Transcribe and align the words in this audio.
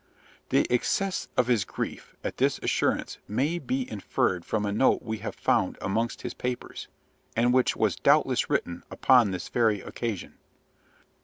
The 0.49 0.65
excess 0.71 1.27
of 1.37 1.45
his 1.45 1.63
grief 1.63 2.15
at 2.23 2.37
this 2.37 2.57
assurance 2.63 3.19
may 3.27 3.59
be 3.59 3.87
inferred 3.87 4.45
from 4.45 4.65
a 4.65 4.71
note 4.71 5.03
we 5.03 5.19
have 5.19 5.35
found 5.35 5.77
amongst 5.79 6.23
his 6.23 6.33
papers, 6.33 6.87
and 7.35 7.53
which 7.53 7.75
was 7.75 7.97
doubtless 7.97 8.49
written 8.49 8.83
upon 8.89 9.29
this 9.29 9.47
very 9.47 9.79
occasion. 9.81 10.39